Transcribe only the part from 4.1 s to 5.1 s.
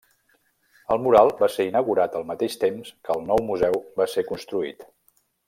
ser construït.